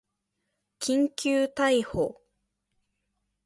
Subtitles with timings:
[0.79, 2.23] 緊急逮捕